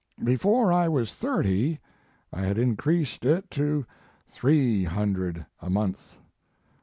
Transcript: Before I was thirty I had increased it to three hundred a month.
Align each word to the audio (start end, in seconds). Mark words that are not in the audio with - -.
Before 0.23 0.73
I 0.73 0.87
was 0.89 1.13
thirty 1.13 1.77
I 2.33 2.41
had 2.41 2.57
increased 2.57 3.23
it 3.23 3.51
to 3.51 3.85
three 4.27 4.83
hundred 4.83 5.45
a 5.61 5.69
month. 5.69 6.17